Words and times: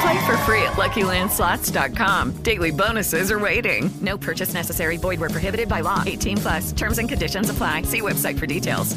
Play 0.00 0.26
for 0.26 0.36
free 0.38 0.62
at 0.62 0.74
LuckyLandSlots.com. 0.76 2.32
Daily 2.42 2.70
bonuses 2.70 3.30
are 3.30 3.38
waiting. 3.38 3.90
No 4.00 4.16
purchase 4.16 4.54
necessary. 4.54 4.96
Void 4.96 5.20
where 5.20 5.30
prohibited 5.30 5.68
by 5.68 5.82
law. 5.82 6.02
18 6.04 6.38
plus. 6.38 6.72
Terms 6.72 6.98
and 6.98 7.08
conditions 7.08 7.50
apply. 7.50 7.82
See 7.82 8.00
website 8.00 8.38
for 8.38 8.46
details. 8.46 8.96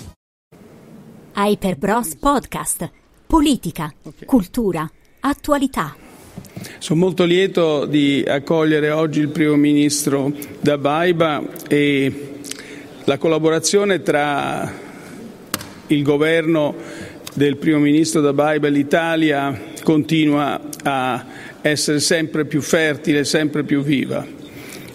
Hyper 1.35 1.75
Bros 1.75 2.15
Podcast. 2.15 2.89
Politica, 3.27 3.94
cultura, 4.25 4.89
attualità. 5.19 5.95
Sono 6.80 7.00
molto 7.00 7.25
lieto 7.25 7.85
di 7.85 8.23
accogliere 8.27 8.89
oggi 8.89 9.19
il 9.19 9.29
primo 9.29 9.55
ministro 9.55 10.31
Dabaiba 10.59 11.44
e 11.67 12.39
la 13.03 13.17
collaborazione 13.17 14.02
tra 14.02 14.72
il 15.88 16.03
governo 16.03 16.75
del 17.33 17.57
primo 17.57 17.79
ministro 17.79 18.22
Dabaiba 18.22 18.67
e 18.67 18.72
l'Italia 18.72 19.75
continua 19.88 20.59
a 20.83 21.25
essere 21.61 22.02
sempre 22.02 22.43
più 22.43 22.59
fertile, 22.59 23.23
sempre 23.23 23.63
più 23.63 23.81
viva. 23.81 24.25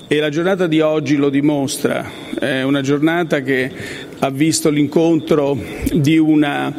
E 0.07 0.21
la 0.21 0.29
giornata 0.29 0.67
di 0.67 0.83
oggi 0.83 1.17
lo 1.17 1.31
dimostra, 1.31 2.11
è 2.39 2.61
una 2.61 2.83
giornata 2.83 3.41
che 3.41 3.71
ha 4.19 4.29
visto 4.29 4.69
l'incontro 4.69 5.59
di 5.95 6.19
una 6.19 6.77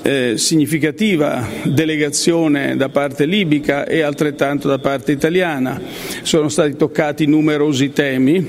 eh, 0.00 0.38
significativa 0.38 1.46
delegazione 1.64 2.78
da 2.78 2.88
parte 2.88 3.26
libica 3.26 3.84
e 3.84 4.00
altrettanto 4.00 4.66
da 4.66 4.78
parte 4.78 5.12
italiana. 5.12 5.78
Sono 6.22 6.48
stati 6.48 6.76
toccati 6.76 7.26
numerosi 7.26 7.92
temi, 7.92 8.48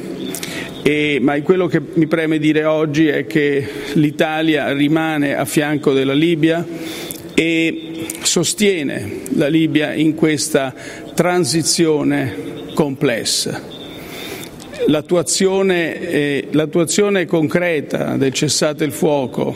e, 0.83 1.17
ma 1.19 1.37
quello 1.41 1.67
che 1.67 1.81
mi 1.95 2.07
preme 2.07 2.39
dire 2.39 2.63
oggi 2.63 3.07
è 3.07 3.27
che 3.27 3.67
l'Italia 3.95 4.71
rimane 4.71 5.35
a 5.35 5.43
fianco 5.43 5.91
della 5.91 6.13
Libia 6.13 6.65
e 7.33 7.91
sostiene 8.31 9.23
la 9.35 9.49
Libia 9.49 9.93
in 9.93 10.15
questa 10.15 10.73
transizione 11.13 12.69
complessa. 12.73 13.61
L'attuazione, 14.87 15.99
eh, 15.99 16.47
l'attuazione 16.51 17.25
concreta 17.25 18.15
del 18.15 18.31
cessate 18.31 18.85
il 18.85 18.93
fuoco, 18.93 19.53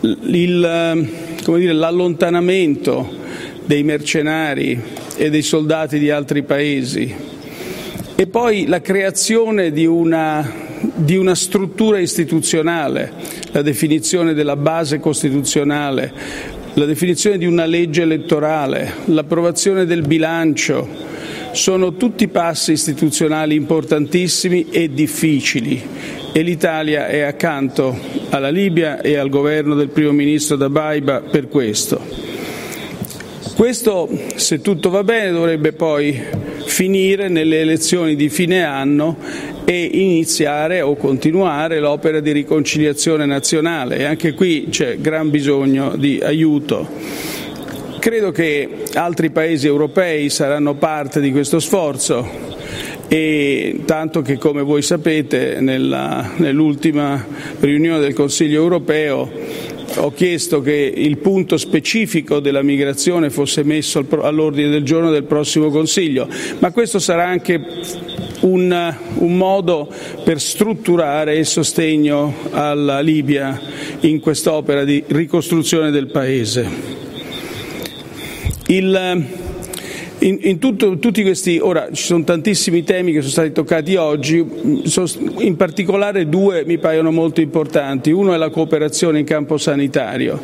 il, 0.00 1.08
dire, 1.44 1.72
l'allontanamento 1.72 3.14
dei 3.64 3.84
mercenari 3.84 4.82
e 5.16 5.30
dei 5.30 5.42
soldati 5.42 6.00
di 6.00 6.10
altri 6.10 6.42
paesi 6.42 7.14
e 8.16 8.26
poi 8.26 8.66
la 8.66 8.80
creazione 8.80 9.70
di 9.70 9.86
una, 9.86 10.50
di 10.96 11.16
una 11.16 11.36
struttura 11.36 12.00
istituzionale, 12.00 13.12
la 13.52 13.62
definizione 13.62 14.34
della 14.34 14.56
base 14.56 14.98
costituzionale, 14.98 16.54
la 16.76 16.84
definizione 16.84 17.38
di 17.38 17.46
una 17.46 17.64
legge 17.64 18.02
elettorale, 18.02 18.96
l'approvazione 19.06 19.86
del 19.86 20.02
bilancio, 20.02 20.86
sono 21.52 21.94
tutti 21.94 22.28
passi 22.28 22.72
istituzionali 22.72 23.54
importantissimi 23.54 24.66
e 24.70 24.92
difficili 24.92 25.82
e 26.32 26.42
l'Italia 26.42 27.06
è 27.06 27.20
accanto 27.20 27.98
alla 28.28 28.50
Libia 28.50 29.00
e 29.00 29.16
al 29.16 29.30
governo 29.30 29.74
del 29.74 29.88
primo 29.88 30.12
ministro 30.12 30.56
Dabaiba 30.56 31.22
per 31.22 31.48
questo. 31.48 31.98
Questo, 33.56 34.06
se 34.34 34.60
tutto 34.60 34.90
va 34.90 35.02
bene, 35.02 35.30
dovrebbe 35.30 35.72
poi 35.72 36.20
finire 36.66 37.28
nelle 37.28 37.62
elezioni 37.62 38.16
di 38.16 38.28
fine 38.28 38.62
anno 38.64 39.16
e 39.68 39.90
iniziare 39.92 40.80
o 40.80 40.94
continuare 40.94 41.80
l'opera 41.80 42.20
di 42.20 42.30
riconciliazione 42.30 43.26
nazionale 43.26 43.98
e 43.98 44.04
anche 44.04 44.32
qui 44.32 44.68
c'è 44.70 44.98
gran 44.98 45.28
bisogno 45.28 45.96
di 45.96 46.20
aiuto. 46.22 46.88
Credo 47.98 48.30
che 48.30 48.84
altri 48.94 49.30
paesi 49.30 49.66
europei 49.66 50.30
saranno 50.30 50.74
parte 50.74 51.20
di 51.20 51.32
questo 51.32 51.58
sforzo 51.58 52.24
e 53.08 53.80
tanto 53.84 54.22
che 54.22 54.38
come 54.38 54.62
voi 54.62 54.82
sapete 54.82 55.60
nella, 55.60 56.30
nell'ultima 56.36 57.26
riunione 57.58 57.98
del 57.98 58.14
Consiglio 58.14 58.62
europeo 58.62 59.28
ho 59.96 60.12
chiesto 60.12 60.60
che 60.60 60.92
il 60.94 61.18
punto 61.18 61.56
specifico 61.56 62.40
della 62.40 62.62
migrazione 62.62 63.30
fosse 63.30 63.62
messo 63.62 64.04
all'ordine 64.20 64.68
del 64.68 64.82
giorno 64.82 65.10
del 65.10 65.24
prossimo 65.24 65.70
Consiglio, 65.70 66.28
ma 66.58 66.70
questo 66.70 66.98
sarà 66.98 67.26
anche 67.26 67.60
un, 68.40 68.96
un, 69.14 69.36
modo 69.36 69.88
per 70.24 70.40
strutturare 70.40 71.36
il 71.36 71.46
sostegno 71.46 72.34
alla 72.50 73.00
Libia 73.00 73.60
in 74.00 74.20
quest'opera 74.20 74.84
di 74.84 75.02
ricostruzione 75.06 75.90
del 75.90 76.08
Paese. 76.08 76.68
Il, 78.66 79.26
in, 80.20 80.38
in 80.40 80.58
tutto, 80.58 80.98
tutti 80.98 81.22
questi, 81.22 81.58
ora 81.58 81.88
ci 81.92 82.04
sono 82.04 82.24
tantissimi 82.24 82.82
temi 82.84 83.12
che 83.12 83.20
sono 83.20 83.32
stati 83.32 83.52
toccati 83.52 83.96
oggi, 83.96 84.44
in 85.38 85.56
particolare 85.56 86.28
due 86.28 86.64
mi 86.64 86.78
paiono 86.78 87.10
molto 87.10 87.40
importanti. 87.40 88.10
Uno 88.10 88.32
è 88.32 88.36
la 88.36 88.48
cooperazione 88.48 89.18
in 89.18 89.26
campo 89.26 89.58
sanitario, 89.58 90.40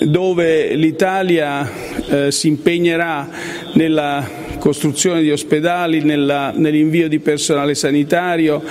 dove 0.00 0.74
l'Italia 0.74 1.70
eh, 2.08 2.32
si 2.32 2.48
impegnerà 2.48 3.28
nella 3.74 4.28
costruzione 4.58 5.22
di 5.22 5.30
ospedali, 5.30 6.02
nella, 6.02 6.52
nell'invio 6.54 7.08
di 7.08 7.20
personale 7.20 7.74
sanitario 7.74 8.62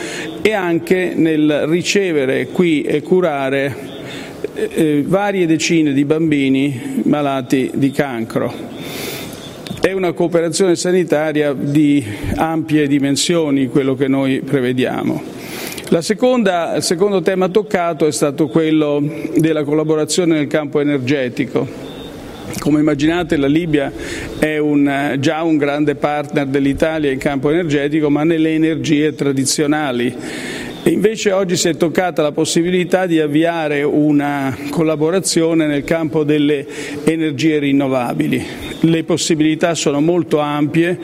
e 0.41 0.51
anche 0.51 1.13
nel 1.15 1.65
ricevere 1.67 2.47
qui 2.47 2.81
e 2.81 3.01
curare 3.01 3.75
eh, 4.53 5.03
varie 5.05 5.45
decine 5.45 5.93
di 5.93 6.03
bambini 6.03 7.01
malati 7.03 7.71
di 7.73 7.91
cancro. 7.91 8.67
È 9.81 9.93
una 9.93 10.11
cooperazione 10.11 10.75
sanitaria 10.75 11.53
di 11.53 12.03
ampie 12.35 12.85
dimensioni 12.85 13.67
quello 13.67 13.95
che 13.95 14.09
noi 14.09 14.41
prevediamo. 14.41 15.23
Seconda, 15.99 16.75
il 16.75 16.83
secondo 16.83 17.21
tema 17.21 17.47
toccato 17.47 18.05
è 18.05 18.11
stato 18.11 18.47
quello 18.47 19.01
della 19.37 19.63
collaborazione 19.63 20.35
nel 20.35 20.47
campo 20.47 20.81
energetico. 20.81 21.65
Come 22.59 22.81
immaginate 22.81 23.37
la 23.37 23.47
Libia 23.47 23.89
è 24.37 24.57
un, 24.57 25.15
già 25.19 25.43
un 25.43 25.55
grande 25.55 25.95
partner 25.95 26.47
dell'Italia 26.47 27.09
in 27.09 27.17
campo 27.17 27.49
energetico, 27.49 28.09
ma 28.09 28.25
nelle 28.25 28.53
energie 28.53 29.15
tradizionali 29.15 30.13
invece 30.83 31.31
oggi 31.31 31.55
si 31.55 31.67
è 31.69 31.75
toccata 31.75 32.21
la 32.21 32.31
possibilità 32.31 33.05
di 33.05 33.19
avviare 33.19 33.83
una 33.83 34.57
collaborazione 34.69 35.67
nel 35.67 35.83
campo 35.83 36.23
delle 36.23 36.65
energie 37.03 37.59
rinnovabili. 37.59 38.45
Le 38.81 39.03
possibilità 39.03 39.75
sono 39.75 39.99
molto 39.99 40.39
ampie 40.39 40.97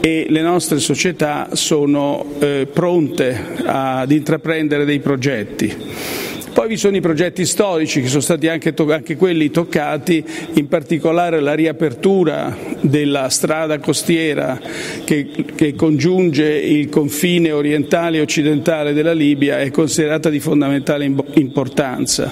e 0.00 0.26
le 0.28 0.42
nostre 0.42 0.78
società 0.78 1.48
sono 1.52 2.24
eh, 2.38 2.68
pronte 2.70 3.62
ad 3.64 4.10
intraprendere 4.10 4.84
dei 4.84 5.00
progetti. 5.00 6.31
Poi 6.52 6.68
vi 6.68 6.76
sono 6.76 6.96
i 6.96 7.00
progetti 7.00 7.46
storici 7.46 8.02
che 8.02 8.08
sono 8.08 8.20
stati 8.20 8.46
anche, 8.46 8.74
anche, 8.88 9.16
quelli 9.16 9.50
toccati, 9.50 10.22
in 10.54 10.68
particolare 10.68 11.40
la 11.40 11.54
riapertura 11.54 12.54
della 12.82 13.30
strada 13.30 13.78
costiera 13.78 14.60
che, 15.04 15.30
che 15.54 15.74
congiunge 15.74 16.44
il 16.44 16.90
confine 16.90 17.52
orientale 17.52 18.18
e 18.18 18.20
occidentale 18.20 18.92
della 18.92 19.14
Libia 19.14 19.60
è 19.60 19.70
considerata 19.70 20.28
di 20.28 20.40
fondamentale 20.40 21.10
importanza, 21.34 22.30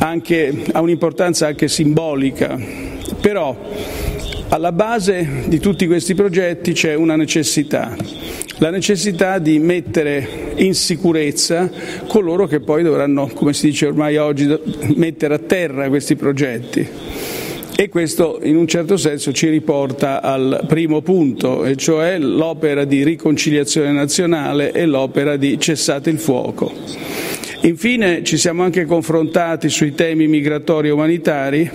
anche, 0.00 0.64
ha 0.72 0.80
un'importanza 0.80 1.46
anche 1.46 1.68
simbolica. 1.68 2.58
Però 3.20 3.56
alla 4.48 4.72
base 4.72 5.44
di 5.46 5.60
tutti 5.60 5.86
questi 5.86 6.14
progetti 6.14 6.72
c'è 6.72 6.94
una 6.94 7.14
necessità, 7.14 7.94
la 8.58 8.70
necessità 8.70 9.38
di 9.38 9.58
mettere 9.58 10.54
in 10.56 10.74
sicurezza 10.74 11.70
coloro 12.06 12.46
che 12.46 12.60
poi 12.60 12.82
dovranno, 12.82 13.30
come 13.32 13.52
si 13.52 13.66
dice 13.66 13.86
ormai 13.86 14.16
oggi, 14.16 14.52
mettere 14.94 15.34
a 15.34 15.38
terra 15.38 15.88
questi 15.88 16.16
progetti. 16.16 16.86
E 17.80 17.88
questo 17.88 18.40
in 18.42 18.56
un 18.56 18.66
certo 18.66 18.96
senso 18.96 19.32
ci 19.32 19.48
riporta 19.48 20.20
al 20.20 20.64
primo 20.66 21.00
punto, 21.00 21.64
e 21.64 21.76
cioè 21.76 22.18
l'opera 22.18 22.84
di 22.84 23.04
riconciliazione 23.04 23.92
nazionale 23.92 24.72
e 24.72 24.84
l'opera 24.84 25.36
di 25.36 25.60
cessate 25.60 26.10
il 26.10 26.18
fuoco. 26.18 26.72
Infine 27.62 28.24
ci 28.24 28.36
siamo 28.36 28.64
anche 28.64 28.84
confrontati 28.84 29.68
sui 29.68 29.94
temi 29.94 30.26
migratori 30.26 30.88
e 30.88 30.90
umanitari, 30.90 31.70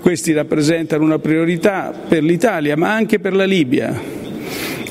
questi 0.00 0.32
rappresentano 0.32 1.04
una 1.04 1.18
priorità 1.18 1.92
per 2.08 2.22
l'Italia 2.22 2.74
ma 2.76 2.94
anche 2.94 3.18
per 3.18 3.34
la 3.34 3.44
Libia. 3.44 4.23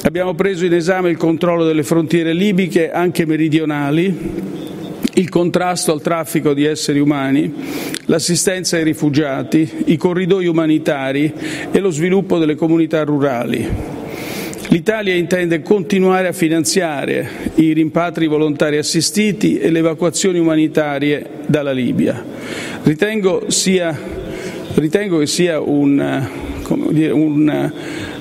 Abbiamo 0.06 0.34
preso 0.34 0.66
in 0.66 0.74
esame 0.74 1.10
il 1.10 1.16
controllo 1.16 1.64
delle 1.64 1.82
frontiere 1.82 2.34
libiche 2.34 2.92
anche 2.92 3.26
meridionali, 3.26 4.14
il 5.14 5.30
contrasto 5.30 5.94
al 5.94 6.02
traffico 6.02 6.54
di 6.54 6.66
esseri 6.66 7.00
umani, 7.00 7.54
l'assistenza 8.08 8.76
ai 8.76 8.84
rifugiati, 8.84 9.86
i 9.86 9.96
corridoi 9.96 10.46
umanitari 10.48 11.34
e 11.72 11.80
lo 11.80 11.90
sviluppo 11.90 12.38
delle 12.38 12.56
comunità 12.56 13.02
rurali. 13.06 13.66
L'Italia 14.68 15.14
intende 15.14 15.62
continuare 15.62 16.28
a 16.28 16.34
finanziare 16.34 17.52
i 17.56 17.72
rimpatri 17.72 18.28
volontari 18.28 18.76
assistiti 18.76 19.58
e 19.58 19.72
le 19.72 19.80
evacuazioni 19.80 20.38
umanitarie 20.38 21.26
dalla 21.46 21.72
Libia. 21.72 22.22
Ritengo, 22.84 23.50
sia, 23.50 23.98
ritengo 24.74 25.20
che 25.20 25.28
sia 25.28 25.62
un, 25.62 26.28
dire, 26.90 27.12
un, 27.14 27.72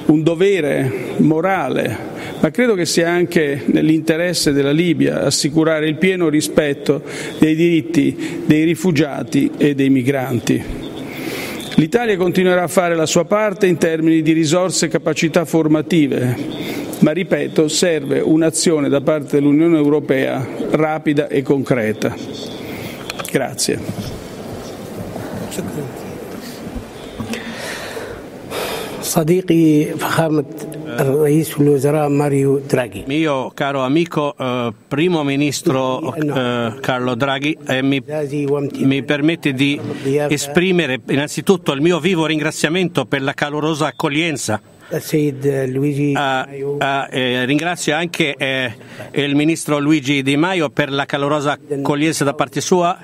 un 0.06 0.22
dovere 0.22 0.90
morale 1.18 2.10
ma 2.42 2.50
credo 2.50 2.74
che 2.74 2.86
sia 2.86 3.08
anche 3.08 3.62
nell'interesse 3.66 4.52
della 4.52 4.72
Libia 4.72 5.22
assicurare 5.22 5.86
il 5.86 5.96
pieno 5.96 6.28
rispetto 6.28 7.02
dei 7.38 7.54
diritti 7.54 8.42
dei 8.44 8.64
rifugiati 8.64 9.52
e 9.56 9.76
dei 9.76 9.90
migranti. 9.90 10.60
L'Italia 11.76 12.16
continuerà 12.16 12.64
a 12.64 12.68
fare 12.68 12.96
la 12.96 13.06
sua 13.06 13.24
parte 13.24 13.68
in 13.68 13.78
termini 13.78 14.22
di 14.22 14.32
risorse 14.32 14.86
e 14.86 14.88
capacità 14.88 15.44
formative, 15.44 16.36
ma 16.98 17.12
ripeto, 17.12 17.68
serve 17.68 18.18
un'azione 18.18 18.88
da 18.88 19.00
parte 19.00 19.36
dell'Unione 19.36 19.76
Europea 19.76 20.44
rapida 20.70 21.28
e 21.28 21.42
concreta. 21.42 22.12
Grazie. 23.30 24.10
صديقي 29.11 29.83
فخامة 29.97 30.45
رئيس 30.99 31.57
الوزراء 31.59 32.09
ماريو 32.09 32.59
دراغي 32.59 33.03
mio 33.07 33.51
caro 33.53 33.81
amico 33.81 34.35
eh, 34.37 34.73
primo 34.87 35.23
ministro 35.23 36.13
eh, 36.15 36.73
Carlo 36.81 37.15
Draghi 37.15 37.57
eh, 37.67 37.81
mi, 37.81 38.01
mi 38.73 39.03
permette 39.03 39.53
di 39.53 39.79
esprimere 40.29 40.99
innanzitutto 41.09 41.71
il 41.71 41.81
mio 41.81 41.99
vivo 41.99 42.25
ringraziamento 42.25 43.05
per 43.05 43.21
la 43.21 43.33
calorosa 43.33 43.87
accoglienza 43.87 44.61
Uh, 46.14 46.76
uh, 46.78 47.06
eh, 47.10 47.44
ringrazio 47.44 47.94
anche 47.94 48.34
eh, 48.36 48.72
il 49.12 49.34
ministro 49.34 49.78
Luigi 49.78 50.22
Di 50.22 50.36
Maio 50.36 50.68
per 50.68 50.90
la 50.90 51.06
calorosa 51.06 51.58
accoglienza 51.70 52.24
da 52.24 52.34
parte 52.34 52.60
sua. 52.60 52.98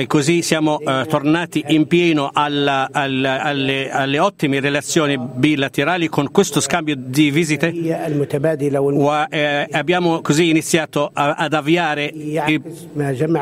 E 0.00 0.06
così 0.06 0.42
siamo 0.42 0.80
eh, 0.80 1.04
tornati 1.08 1.62
in 1.68 1.86
pieno 1.86 2.30
alla, 2.32 2.88
alla, 2.90 3.42
alle, 3.42 3.90
alle, 3.90 4.18
ottime 4.18 4.60
relazioni 4.60 5.18
bilaterali 5.18 6.08
con 6.08 6.30
questo 6.30 6.60
scambio 6.60 6.94
di 6.96 7.30
visite. 7.30 7.68
abbiamo 9.70 10.20
così 10.22 10.48
iniziato 10.48 11.10
a, 11.12 11.34
ad 11.34 11.52
avviare 11.52 12.06
i, 12.06 12.40
i, 12.46 12.62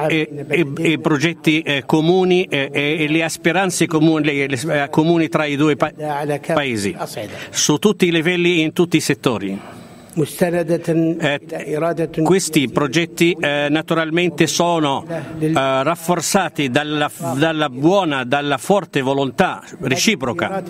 i, 0.09 0.73
i 0.77 0.99
progetti 0.99 1.63
eh, 1.63 1.85
comuni 1.87 2.45
e, 2.45 3.07
le 3.09 3.29
speranze 3.29 3.87
comuni, 3.87 4.49
comuni 4.91 5.29
tra 5.29 5.45
i 5.45 5.57
due 5.57 5.77
pa- 5.77 5.93
paesi 6.53 6.95
su 7.55 7.79
tutti 7.79 8.07
i 8.07 8.11
livelli 8.11 8.61
e 8.61 8.63
in 8.65 8.73
tutti 8.73 8.97
i 8.97 9.01
settori. 9.01 9.59
Eh, 10.17 11.41
questi 12.23 12.69
progetti 12.69 13.37
eh, 13.41 13.67
naturalmente 13.69 14.47
sono 14.47 15.05
eh, 15.09 15.53
rafforzati 15.53 16.71
dalla, 16.71 17.11
dalla, 17.37 17.69
buona, 17.69 18.23
dalla 18.23 18.57
forte 18.59 19.01
volontà 19.01 19.61
reciproca. 19.81 20.63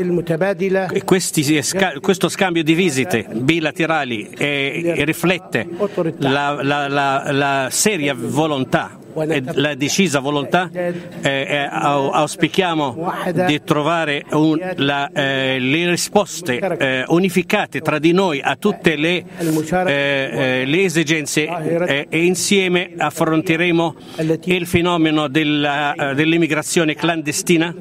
Questi, 1.05 1.63
questo 2.01 2.29
scambio 2.31 2.63
di 2.63 2.73
visite 2.73 3.27
bilaterali 3.31 4.31
riflette 5.05 5.69
la, 6.19 6.63
la, 6.63 6.89
la, 6.89 7.33
la 7.33 7.69
seria 7.71 8.15
volontà 8.17 9.03
la 9.15 9.75
decisa 9.75 10.19
volontà 10.19 10.69
eh, 10.73 10.93
eh, 11.23 11.69
auspichiamo 11.71 13.13
di 13.47 13.63
trovare 13.63 14.25
un, 14.31 14.59
la, 14.77 15.11
eh, 15.13 15.59
le 15.59 15.91
risposte 15.91 16.59
eh, 16.59 17.05
unificate 17.09 17.81
tra 17.81 17.99
di 17.99 18.13
noi 18.13 18.41
a 18.43 18.57
tutte 18.57 18.97
le, 18.97 19.25
eh, 19.39 19.85
eh, 19.87 20.65
le 20.67 20.83
esigenze 20.83 21.47
e 22.09 22.25
insieme 22.25 22.93
affronteremo 22.97 23.95
il 24.45 24.67
fenomeno 24.67 25.29
della, 25.29 26.13
dell'immigrazione 26.15 26.95
clandestina 26.95 27.75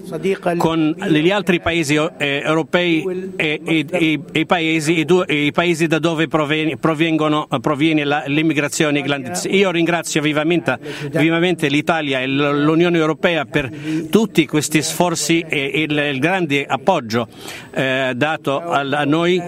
con 0.58 0.96
gli 1.10 1.32
altri 1.32 1.60
paesi 1.60 1.96
europei 1.96 3.32
e, 3.36 3.62
e, 3.64 3.86
e, 3.90 4.20
e 4.32 4.40
i, 4.40 4.46
paesi, 4.46 5.06
i, 5.28 5.52
paesi, 5.52 5.88
da 5.88 6.00
dove 6.00 6.28
proviene, 6.28 6.78
proviene 6.78 8.24
l'immigrazione 8.28 9.02
clandestina. 9.02 9.56
Io 9.56 9.72
ringrazio 9.72 10.22
vivamente 10.22 10.78
vivamente 11.24 11.70
l'Italia 11.70 12.20
e 12.20 12.28
l'Unione 12.28 12.98
Europea 12.98 13.46
per 13.46 13.72
tutti 14.10 14.46
questi 14.46 14.82
sforzi 14.82 15.40
e 15.48 15.86
il, 15.88 16.20
grande 16.20 16.66
appoggio 16.66 17.30
eh, 17.74 18.12
dato 18.14 18.60
a, 18.60 19.06
noi 19.06 19.42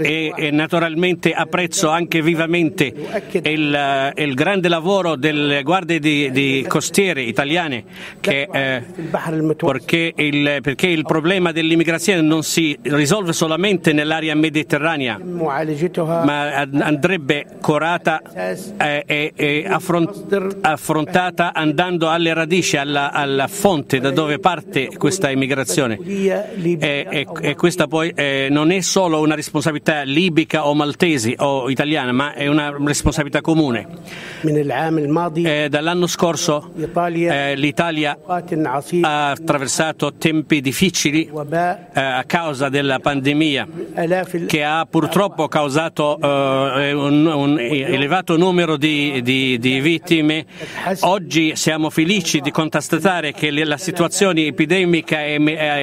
e, 0.00 0.32
e, 0.34 0.50
naturalmente 0.50 1.34
apprezzo 1.34 1.90
anche 1.90 2.22
vivamente 2.22 2.90
il, 3.42 4.12
il 4.16 4.34
grande 4.34 4.68
lavoro 4.68 5.16
delle 5.16 5.62
guardie 5.62 6.00
di, 6.00 6.64
costiere 6.66 7.20
italiane 7.20 7.84
che, 8.20 8.48
eh, 8.50 8.82
perché, 9.56 10.12
il, 10.16 10.58
perché 10.62 10.86
il 10.86 11.04
problema 11.04 11.52
dell'immigrazione 11.52 12.22
non 12.22 12.42
si 12.42 12.76
risolve 12.82 13.34
solamente 13.34 13.92
nell'area 13.92 14.34
mediterranea 14.34 15.18
ma 16.24 16.66
andrebbe 16.80 17.44
curata 17.60 18.22
eh, 18.32 19.04
e, 19.06 19.32
e 19.36 19.66
affrontata 19.68 20.45
affrontata 20.60 21.52
andando 21.52 22.08
alle 22.08 22.34
radici, 22.34 22.76
alla, 22.76 23.12
alla 23.12 23.48
fonte 23.48 23.98
da 23.98 24.10
dove 24.10 24.38
parte 24.38 24.88
questa 24.96 25.30
immigrazione. 25.30 25.98
E, 26.86 27.06
e, 27.10 27.26
e 27.40 27.54
questa 27.54 27.86
poi 27.86 28.12
eh, 28.14 28.48
non 28.50 28.70
è 28.70 28.80
solo 28.80 29.20
una 29.20 29.34
responsabilità 29.34 30.02
libica 30.02 30.66
o 30.66 30.74
maltese 30.74 31.34
o 31.38 31.68
italiana, 31.70 32.12
ma 32.12 32.34
è 32.34 32.46
una 32.46 32.74
responsabilità 32.84 33.40
comune. 33.40 33.86
Eh, 35.64 35.68
dall'anno 35.68 36.06
scorso 36.06 36.72
eh, 36.74 37.56
l'Italia 37.56 38.18
ha 38.26 39.30
attraversato 39.30 40.14
tempi 40.14 40.60
difficili 40.60 41.30
eh, 41.92 42.00
a 42.00 42.24
causa 42.26 42.68
della 42.68 42.98
pandemia 42.98 43.66
che 44.46 44.64
ha 44.64 44.86
purtroppo 44.88 45.48
causato 45.48 46.18
eh, 46.20 46.92
un, 46.92 47.26
un, 47.26 47.58
elevato 47.58 48.36
numero 48.36 48.76
di, 48.76 49.20
di, 49.22 49.58
di 49.58 49.80
vittime 49.80 50.35
Oggi 51.00 51.54
siamo 51.56 51.90
felici 51.90 52.40
di 52.40 52.50
constatare 52.50 53.32
che 53.32 53.50
la 53.50 53.76
situazione 53.76 54.46
epidemica 54.46 55.22
è, 55.22 55.38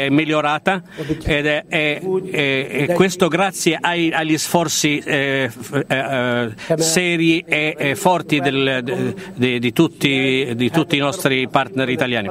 migliorata 0.09 0.81
ed 1.23 1.45
è, 1.45 1.65
è, 1.67 2.01
è 2.01 2.93
questo 2.93 3.27
grazie 3.27 3.77
ai, 3.79 4.11
agli 4.11 4.37
sforzi 4.37 4.99
eh, 4.99 5.49
eh, 5.87 6.51
seri 6.77 7.39
e, 7.47 7.75
e 7.77 7.95
forti 7.95 8.39
del, 8.39 9.13
de, 9.35 9.59
di, 9.59 9.73
tutti, 9.73 10.51
di, 10.55 10.69
tutti, 10.69 10.95
i 10.95 10.99
nostri 10.99 11.47
partner 11.47 11.89
italiani. 11.89 12.29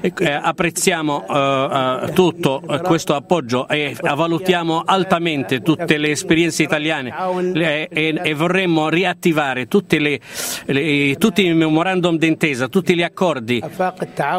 Eh, 0.00 0.30
apprezziamo 0.30 1.26
eh, 1.28 2.06
eh, 2.08 2.12
tutto 2.12 2.62
questo 2.82 3.14
appoggio 3.14 3.68
e 3.68 3.96
valutiamo 4.00 4.82
altamente 4.84 5.60
tutte 5.60 5.98
le 5.98 6.10
esperienze 6.10 6.62
italiane 6.62 7.12
e, 7.54 7.88
e 8.22 8.34
vorremmo 8.34 8.88
riattivare 8.88 9.66
le, 9.88 10.20
le, 10.66 11.16
tutti 11.16 11.44
i 11.44 11.52
memorandum 11.60 12.16
d'intesa, 12.16 12.68
tutti 12.68 12.94
gli 12.94 13.02
accordi 13.02 13.62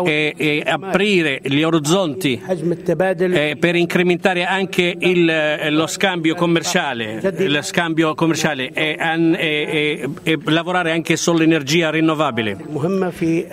e, 0.03 0.33
e 0.35 0.63
aprire 0.65 1.39
gli 1.43 1.61
orizzonti 1.61 2.41
eh, 2.43 3.57
per 3.59 3.75
incrementare 3.75 4.45
anche 4.45 4.95
il, 4.97 5.29
eh, 5.29 5.69
lo 5.69 5.87
scambio 5.87 6.35
commerciale, 6.35 7.21
lo 7.47 7.61
scambio 7.61 8.15
commerciale 8.15 8.71
e, 8.71 8.97
e, 8.99 10.09
e, 10.23 10.39
lavorare 10.45 10.91
anche 10.91 11.15
sull'energia 11.15 11.89
rinnovabile. 11.91 12.57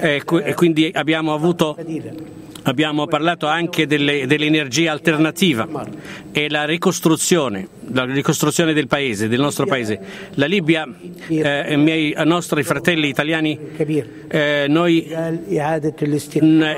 E 0.01 0.55
quindi 0.55 0.91
abbiamo 0.95 1.35
avuto 1.35 1.77
Abbiamo 2.65 3.07
parlato 3.07 3.47
anche 3.47 3.87
delle, 3.87 4.27
dell'energia 4.27 4.93
alternativa 4.93 5.67
e 6.33 6.51
la 6.51 6.65
ricostruzione, 6.65 7.67
la 7.93 8.05
ricostruzione 8.05 8.73
del 8.73 8.87
paese, 8.87 9.29
del 9.29 9.41
nostro 9.41 9.65
paese. 9.65 9.99
La 10.35 10.47
Libia, 10.47 10.87
eh, 11.29 11.77
miei 11.77 12.15
nostri 12.25 12.63
fratelli 12.63 13.09
italiani, 13.09 13.59
eh, 14.29 14.67
noi, 14.69 15.09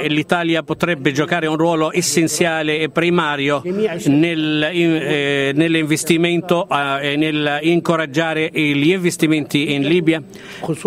l'Italia 0.09 0.63
potrebbe 0.63 1.13
giocare 1.13 1.47
un 1.47 1.57
ruolo 1.57 1.93
essenziale 1.93 2.79
e 2.79 2.91
primario 2.91 3.63
nel, 3.65 4.69
eh, 4.71 5.53
nell'investimento 5.55 6.69
e 7.01 7.17
nel 7.17 7.59
incoraggiare 7.63 8.51
gli 8.53 8.91
investimenti 8.91 9.73
in 9.73 9.83
Libia, 9.83 10.23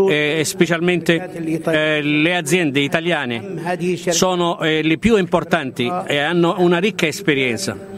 eh, 0.07 0.41
specialmente 0.45 1.61
eh, 1.65 2.01
le 2.01 2.35
aziende 2.35 2.79
italiane 2.79 3.77
sono 4.09 4.59
eh, 4.61 4.81
le 4.83 4.97
più 4.97 5.17
importanti 5.17 5.91
e 6.07 6.19
hanno 6.19 6.55
una 6.59 6.77
ricca 6.77 7.07
esperienza 7.07 7.91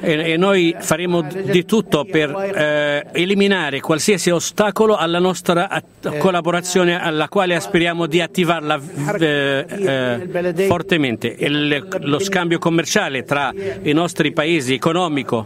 e, 0.00 0.36
noi 0.36 0.74
faremo 0.76 1.22
di 1.22 1.64
tutto 1.64 2.04
per 2.04 2.30
eh, 2.30 3.06
eliminare 3.12 3.80
qualsiasi 3.80 4.30
ostacolo 4.30 4.96
alla 4.96 5.20
nostra 5.20 5.82
collaborazione 6.18 7.00
alla 7.00 7.28
quale 7.28 7.54
aspiriamo 7.54 8.06
di 8.06 8.20
attivarla 8.20 8.80
eh, 9.18 9.66
eh, 9.68 10.66
fortemente. 10.66 11.34
Il, 11.38 11.86
lo 12.00 12.18
scambio 12.18 12.58
commerciale 12.58 13.22
tra 13.22 13.52
i 13.82 13.92
nostri 13.92 14.32
paesi 14.32 14.74
economico 14.74 15.44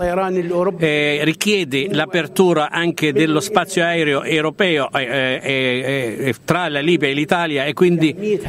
eh, 0.78 1.20
richiede 1.24 1.88
l'apertura 1.90 2.70
anche 2.70 3.12
dello 3.12 3.40
spazio 3.40 3.84
aereo 3.84 4.22
europeo 4.22 4.90
eh, 4.92 5.40
eh, 5.42 6.34
tra 6.44 6.68
la 6.68 6.80
Libia 6.80 7.08
e 7.08 7.12
l'Italia 7.12 7.64
e 7.66 7.74
quindi 7.74 8.40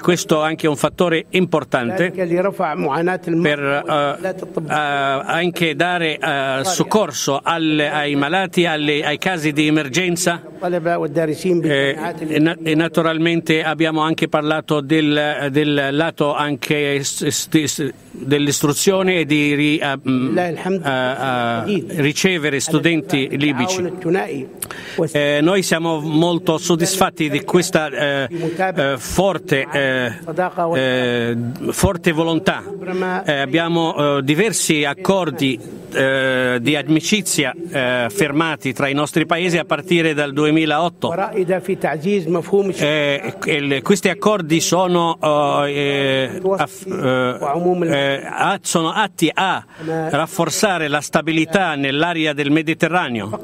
questo 0.00 0.40
anche 0.42 0.68
un 0.68 0.76
fattore 0.76 1.07
importante 1.30 2.12
per 3.42 3.82
anche 4.68 5.74
dare 5.74 6.18
soccorso 6.62 7.40
alle, 7.42 7.90
ai 7.90 8.14
malati, 8.14 8.66
alle, 8.66 9.04
ai 9.04 9.18
casi 9.18 9.52
di 9.52 9.66
emergenza. 9.66 10.42
Eh, 11.62 11.96
e, 12.64 12.74
naturalmente 12.74 13.62
abbiamo 13.62 14.00
anche 14.00 14.28
parlato 14.28 14.80
del, 14.80 15.48
del 15.50 15.88
lato 15.92 16.34
anche 16.34 17.02
dell'istruzione 18.20 19.20
e 19.20 19.24
di 19.24 19.54
ri, 19.54 19.80
uh, 19.82 20.00
uh, 20.08 21.62
ricevere 22.00 22.60
studenti 22.60 23.28
libici. 23.36 23.82
Eh, 25.12 25.38
noi 25.42 25.62
siamo 25.62 26.00
molto 26.00 26.58
soddisfatti 26.58 27.30
di 27.30 27.42
questa 27.42 27.88
eh, 27.88 28.28
eh, 28.28 28.94
forte, 28.98 29.66
eh, 29.72 31.36
forte, 31.70 32.12
volontà. 32.12 32.64
abbiamo 33.24 34.20
diversi 34.20 34.84
accordi 34.84 35.76
di 35.88 36.76
amicizia 36.76 37.54
firmati 38.10 38.74
tra 38.74 38.88
i 38.88 38.94
nostri 38.94 39.24
paesi 39.24 39.56
a 39.56 39.64
partire 39.64 40.12
dal 40.14 40.32
2008. 40.32 41.08
questi 43.82 44.08
accordi 44.08 44.60
sono 44.60 45.16
sono 48.62 48.90
atti 48.90 49.30
a 49.32 49.64
rafforzare 50.10 50.88
la 50.88 51.00
stabilità 51.00 51.74
nell'area 51.74 52.32
del 52.32 52.50
Mediterraneo. 52.50 53.40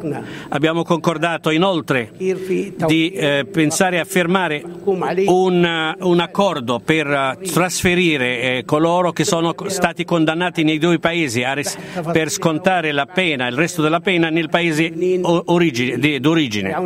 Abbiamo 0.48 0.82
concordato 0.82 1.50
inoltre 1.50 2.12
di 2.16 3.12
eh, 3.12 3.46
pensare 3.50 4.00
a 4.00 4.04
firmare 4.04 4.62
un, 4.84 5.94
un 5.98 6.20
accordo 6.20 6.80
per 6.84 7.38
trasferire 7.52 8.40
eh, 8.40 8.62
coloro 8.64 9.12
che 9.12 9.24
sono 9.24 9.54
stati 9.66 10.04
condannati 10.04 10.62
nei 10.64 10.78
due 10.78 10.98
paesi 10.98 11.42
res- 11.44 11.76
per 12.12 12.30
scontare 12.30 12.92
la 12.92 13.06
pena, 13.06 13.46
il 13.46 13.56
resto 13.56 13.82
della 13.82 14.00
pena 14.00 14.28
nel 14.30 14.48
paese 14.48 14.92
origine, 15.22 16.20
d'origine. 16.20 16.76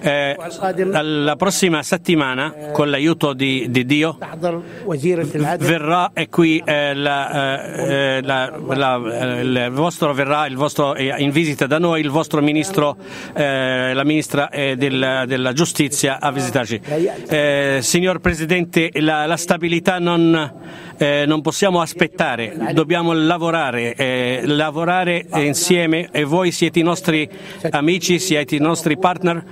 Eh, 0.00 0.36
la 1.02 1.36
prossima 1.36 1.82
settimana, 1.82 2.54
con 2.72 2.90
l'aiuto 2.90 3.32
di, 3.32 3.66
di 3.70 3.84
Dio, 3.84 4.18
verrà 5.58 6.12
qui 6.28 6.62
eh, 6.64 6.89
la, 6.94 7.54
eh, 7.56 8.16
eh, 8.16 8.22
la, 8.22 8.52
la, 8.68 9.38
eh, 9.38 9.40
il 9.42 9.70
vostro 9.72 10.12
verrà 10.12 10.46
il 10.46 10.56
vostro, 10.56 10.96
in 10.96 11.30
visita 11.30 11.66
da 11.66 11.78
noi 11.78 12.00
il 12.00 12.10
vostro 12.10 12.40
ministro, 12.40 12.96
eh, 13.34 13.92
la 13.92 14.04
ministra 14.04 14.48
del, 14.50 15.24
della 15.26 15.52
giustizia 15.52 16.20
a 16.20 16.30
visitarci. 16.30 16.80
signor 17.80 18.20
Presidente, 18.20 18.90
la, 18.94 19.26
la 19.26 19.36
stabilità 19.36 19.98
non, 19.98 20.52
non, 20.98 21.40
possiamo 21.40 21.80
aspettare, 21.80 22.72
dobbiamo 22.72 23.12
lavorare, 23.12 24.42
lavorare 24.44 25.26
insieme 25.36 26.08
e 26.12 26.24
voi 26.24 26.52
siete 26.52 26.78
i 26.78 26.82
nostri 26.82 27.28
amici, 27.70 28.18
siete 28.18 28.56
i 28.56 28.60
nostri 28.60 28.98
partner 28.98 29.44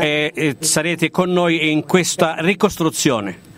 e 0.00 0.56
sarete 0.58 1.10
con 1.10 1.30
noi 1.30 1.70
in 1.70 1.84
questa 1.84 2.36
ricostruzione. 2.38 3.52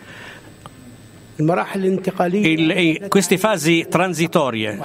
Il, 2.50 3.06
queste 3.08 3.38
fasi 3.38 3.86
transitorie 3.88 4.78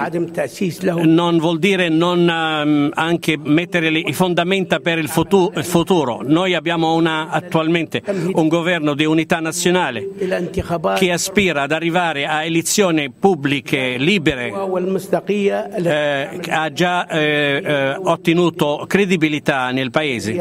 non 1.02 1.38
vuol 1.38 1.58
dire 1.58 1.88
non 1.88 2.20
um, 2.20 2.90
anche 2.94 3.38
mettere 3.42 3.90
le 3.90 4.12
fondamenta 4.12 4.80
per 4.80 4.98
il 4.98 5.08
futuro. 5.08 6.20
Noi 6.22 6.54
abbiamo 6.54 6.94
una, 6.94 7.28
attualmente 7.28 8.02
un 8.34 8.48
governo 8.48 8.94
di 8.94 9.04
unità 9.04 9.40
nazionale 9.40 10.08
che 10.96 11.12
aspira 11.12 11.62
ad 11.62 11.72
arrivare 11.72 12.26
a 12.26 12.44
elezioni 12.44 13.10
pubbliche 13.10 13.96
libere, 13.96 14.52
eh, 15.82 16.40
ha 16.48 16.72
già 16.72 17.06
eh, 17.06 17.62
eh, 17.64 17.94
ottenuto 17.94 18.84
credibilità 18.86 19.70
nel 19.70 19.90
paese. 19.90 20.32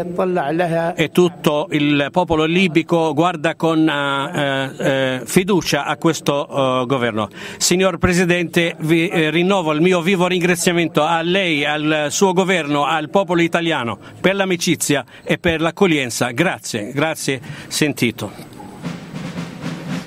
e 0.96 1.10
tutto 1.10 1.68
il 1.72 2.08
popolo 2.12 2.46
libico 2.46 3.14
guarda 3.14 3.56
con 3.56 3.80
uh, 3.80 4.84
uh, 4.84 5.26
fiducia 5.26 5.86
a 5.86 5.98
questo 6.02 6.48
uh, 6.50 6.88
governo. 6.88 7.30
Signor 7.58 8.00
Presidente, 8.00 8.76
vi 8.80 9.08
eh, 9.08 9.30
rinnovo 9.30 9.72
il 9.72 9.82
mio 9.82 10.02
vivo 10.02 10.26
ringraziamento 10.26 11.04
a 11.04 11.22
lei, 11.22 11.64
al 11.64 12.08
suo 12.10 12.34
governo, 12.34 12.86
al 12.86 13.12
popolo 13.12 13.42
italiano 13.42 14.00
per 14.20 14.34
l'amicizia 14.34 15.06
e 15.24 15.38
per 15.38 15.62
l'accoglienza. 15.62 16.32
Grazie, 16.32 16.92
grazie 16.92 17.40
sentito. 17.68 18.32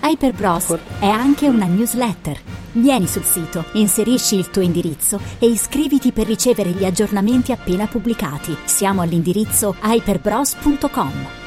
Hyper 0.02 0.32
Bros 0.32 0.76
è 0.98 1.06
anche 1.06 1.46
una 1.46 1.66
newsletter. 1.66 2.38
Vieni 2.72 3.06
sul 3.06 3.22
sito, 3.22 3.64
inserisci 3.74 4.36
il 4.36 4.50
tuo 4.50 4.62
indirizzo 4.62 5.20
e 5.38 5.46
iscriviti 5.46 6.10
per 6.10 6.26
ricevere 6.26 6.70
gli 6.70 6.84
aggiornamenti 6.84 7.52
appena 7.52 7.86
pubblicati. 7.86 8.56
Siamo 8.64 9.00
all'indirizzo 9.00 9.76
hyperbros.com. 9.80 11.43